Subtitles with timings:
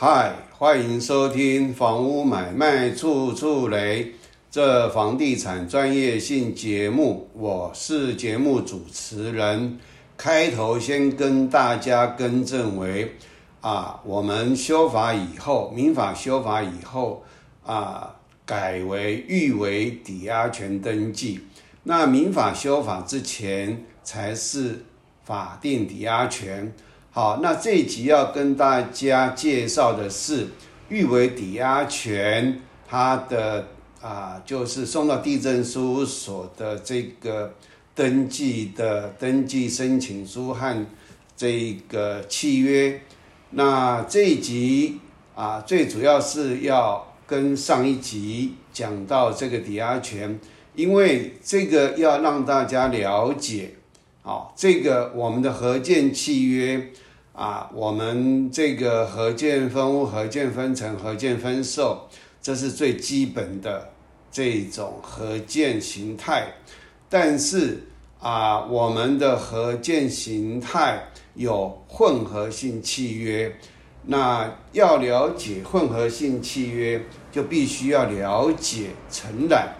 [0.00, 4.04] 嗨，欢迎收听《房屋买卖处处雷》
[4.48, 9.76] 这房地产专业性节目，我是节目主持人。
[10.16, 13.16] 开头先跟大家更正为
[13.60, 17.24] 啊，我们修法以后，民法修法以后
[17.66, 18.14] 啊，
[18.46, 21.40] 改为预为抵押权登记。
[21.82, 24.84] 那民法修法之前才是
[25.24, 26.72] 法定抵押权。
[27.10, 30.48] 好，那这一集要跟大家介绍的是
[30.88, 33.66] 预为抵押权，它的
[34.00, 37.54] 啊，就是送到地震事务所的这个
[37.94, 40.86] 登记的登记申请书和
[41.34, 43.00] 这个契约。
[43.50, 45.00] 那这一集
[45.34, 50.38] 啊，最主要是要跟上一集讲到这个抵押权，
[50.74, 53.74] 因为这个要让大家了解，
[54.22, 56.90] 好，这个我们的合建契约。
[57.32, 62.08] 啊，我们这个合建分屋、合建分层、合建分售，
[62.42, 63.90] 这是最基本的
[64.32, 66.48] 这种合建形态。
[67.08, 67.84] 但是
[68.18, 73.56] 啊，我们的合建形态有混合性契约。
[74.02, 79.76] 那要了解混合性契约，就必须要了解承揽。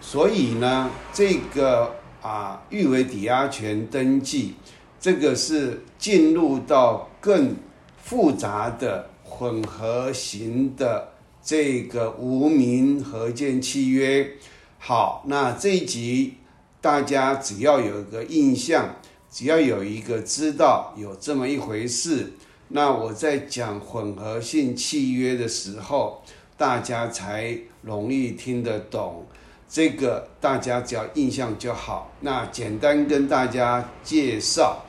[0.00, 4.54] 所以呢，这个啊，预为抵押权登记。
[5.00, 7.56] 这个是进入到更
[8.02, 11.08] 复杂的混合型的
[11.42, 14.30] 这个无名合建契约。
[14.78, 16.34] 好，那这一集
[16.82, 18.96] 大家只要有一个印象，
[19.30, 22.32] 只要有一个知道有这么一回事，
[22.68, 26.22] 那我在讲混合性契约的时候，
[26.58, 29.24] 大家才容易听得懂。
[29.72, 32.10] 这个大家只要印象就好。
[32.22, 34.84] 那简单跟大家介绍，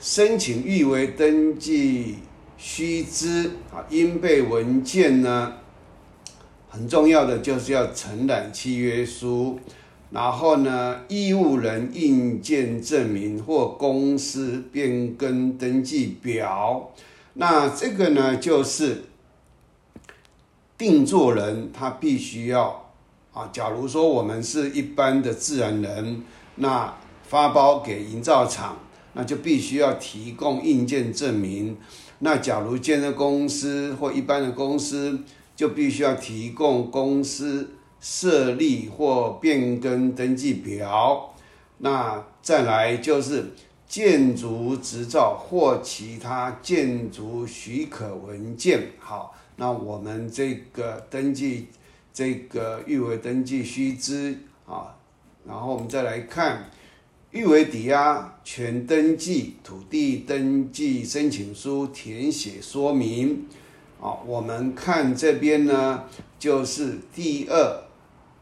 [0.00, 2.16] 申请预为登记
[2.58, 5.52] 须知啊，应备文件呢，
[6.68, 9.60] 很重要的就是要承揽契约书，
[10.10, 16.92] 然后呢，义务人印件证明或公司变更登记表。
[17.34, 19.04] 那这个呢，就是
[20.76, 22.85] 定做人他必须要。
[23.36, 26.22] 啊，假如说我们是一般的自然人，
[26.54, 28.78] 那发包给营造厂，
[29.12, 31.76] 那就必须要提供硬件证明。
[32.20, 35.20] 那假如建设公司或一般的公司，
[35.54, 41.34] 就必须要提供公司设立或变更登记表。
[41.76, 43.52] 那再来就是
[43.86, 48.92] 建筑执照或其他建筑许可文件。
[48.98, 51.66] 好，那我们这个登记。
[52.16, 54.96] 这个预为登记须知啊，
[55.46, 56.70] 然后我们再来看
[57.30, 63.44] 预为抵押权登记土地登记申请书填写说明
[64.00, 66.04] 啊，我们看这边呢，
[66.38, 67.84] 就是第二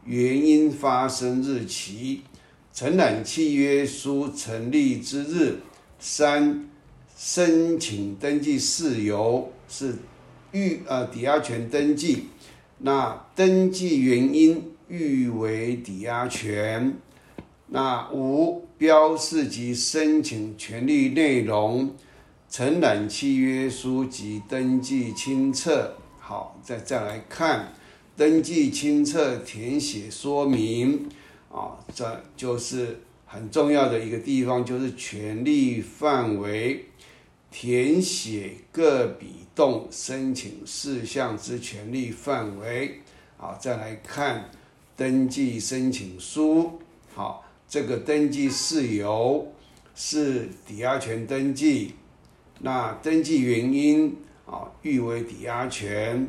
[0.05, 2.21] 原因发生日期，
[2.73, 5.57] 承揽契约书成立之日，
[5.99, 6.69] 三
[7.17, 9.97] 申请登记事由是
[10.53, 12.29] 预呃抵押权登记。
[12.87, 16.95] 那登记原因预为抵押权。
[17.69, 21.95] 那五标示及申请权利内容，
[22.51, 25.97] 承揽契约书及登记清册。
[26.21, 27.73] 好，再再来看
[28.15, 31.09] 登记清册填写说明。
[31.51, 36.85] 啊，这就是很重要的一个地方，就是权利范围。
[37.57, 43.01] 填写各笔动申请事项之权利范围，
[43.37, 44.51] 好，再来看
[44.97, 46.81] 登记申请书，
[47.15, 49.47] 好，这个登记事由
[49.95, 51.95] 是抵押权登记，
[52.59, 54.17] 那登记原因
[54.47, 56.27] 啊，誉为抵押权，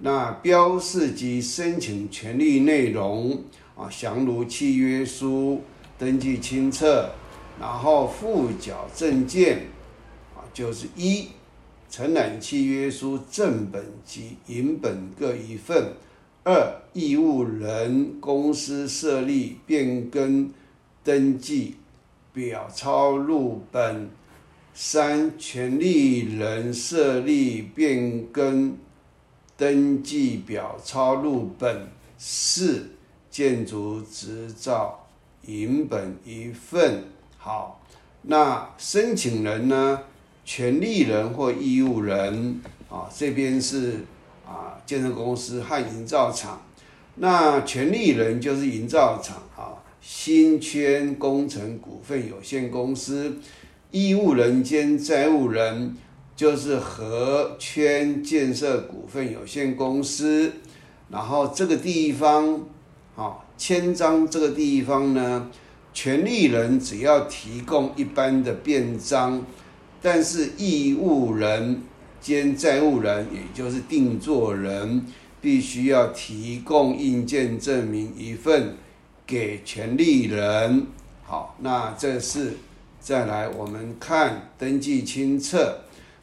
[0.00, 3.42] 那标示及申请权利内容
[3.74, 5.62] 啊，详如契约书、
[5.96, 7.10] 登记清册，
[7.58, 9.62] 然后附缴证件。
[10.58, 11.28] 就是一，
[11.88, 15.92] 承揽契约书正本及银本各一份；
[16.42, 20.52] 二，义务人公司设立变更
[21.04, 21.76] 登记
[22.32, 24.08] 表抄录本；
[24.74, 28.76] 三，权利人设立变更
[29.56, 31.86] 登记表抄录本；
[32.18, 32.90] 四，
[33.30, 35.06] 建筑执照
[35.46, 37.04] 银本一份。
[37.36, 37.80] 好，
[38.22, 40.02] 那申请人呢？
[40.48, 42.58] 权利人或义务人
[42.88, 44.06] 啊，这边是
[44.46, 46.62] 啊建设公司和营造厂，
[47.16, 53.36] 那权利人就是营造厂啊新圈工程股份有限公司，
[53.90, 55.94] 义务人兼债务人
[56.34, 60.50] 就是和圈建设股份有限公司，
[61.10, 62.62] 然后这个地方，
[63.14, 65.50] 啊，签章这个地方呢，
[65.92, 69.44] 权利人只要提供一般的便章，
[70.00, 71.82] 但是义务人
[72.20, 75.04] 兼债务人，也就是定作人，
[75.40, 78.76] 必须要提供印鉴证明一份
[79.26, 80.86] 给权利人。
[81.24, 82.54] 好，那这是
[83.00, 85.80] 再来我们看登记清册，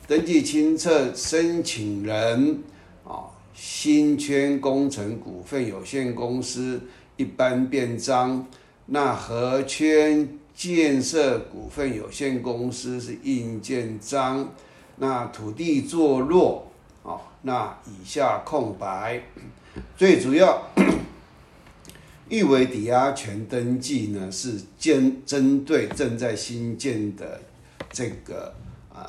[0.08, 2.64] 登记清册申请人
[3.04, 6.82] 啊，新圈工程股份有限公司
[7.18, 8.46] 一般便章，
[8.86, 14.54] 那和圈建设股份有限公司是印鉴章，
[14.98, 16.72] 那土地坐落
[17.04, 19.22] 啊，那以下空白，
[19.98, 20.68] 最主要。
[22.28, 27.40] 预为抵押权登记呢，是针针对正在新建的
[27.92, 28.56] 这个
[28.92, 29.06] 啊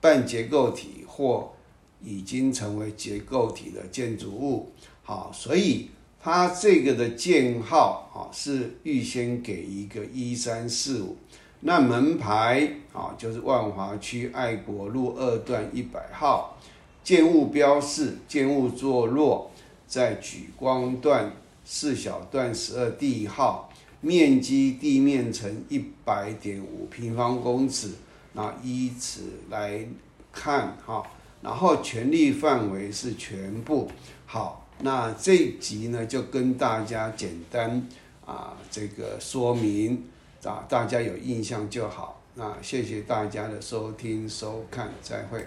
[0.00, 1.52] 半结构体或
[2.02, 4.72] 已经成为结构体的建筑物。
[5.02, 5.90] 好，所以
[6.24, 11.18] 它这个的建号啊是预先给一个一三四五。
[11.60, 16.58] 那门牌啊就是万华区爱国路二段一百号。
[17.02, 19.50] 建物标示，建物坐落
[19.86, 21.30] 在举光段。
[21.66, 23.70] 四小段十二地号，
[24.02, 27.90] 面积地面层一百点五平方公尺，
[28.34, 29.86] 那依此来
[30.30, 31.02] 看哈，
[31.40, 33.90] 然后权利范围是全部
[34.26, 37.86] 好，那这集呢就跟大家简单
[38.24, 40.04] 啊这个说明
[40.44, 45.46] 啊，大家有印象就好，那谢谢大家的收听收看，再会。